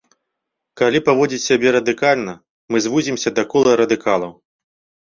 [0.81, 2.33] Калі паводзіць сябе радыкальна,
[2.73, 4.39] мы звузімся да кола радыкалаў.